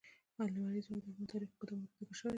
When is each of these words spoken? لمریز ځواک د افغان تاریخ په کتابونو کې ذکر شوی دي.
لمریز 0.53 0.85
ځواک 0.87 1.03
د 1.05 1.07
افغان 1.09 1.27
تاریخ 1.31 1.49
په 1.51 1.57
کتابونو 1.61 1.87
کې 1.89 1.95
ذکر 1.99 2.15
شوی 2.19 2.29
دي. 2.29 2.29